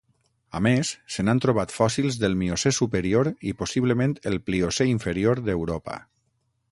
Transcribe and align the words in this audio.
A 0.59 0.59
més, 0.67 0.89
se 1.15 1.25
n'han 1.25 1.41
trobat 1.43 1.73
fòssils 1.75 2.17
del 2.23 2.37
Miocè 2.39 2.73
superior 2.77 3.31
i 3.51 3.55
possiblement 3.61 4.19
el 4.31 4.39
Pliocè 4.49 4.89
inferior 4.95 5.43
d'Europa. 5.51 6.01